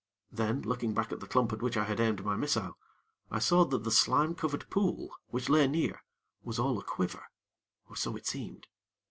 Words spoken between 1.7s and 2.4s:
I had aimed my